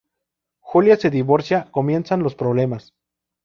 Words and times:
Julia 0.61 0.95
se 0.97 1.11
divorcia, 1.11 1.67
comienzan 1.69 2.23
los 2.23 2.33
problemas. 2.33 2.95